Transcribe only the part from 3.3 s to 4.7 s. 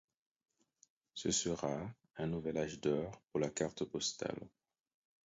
la carte postale.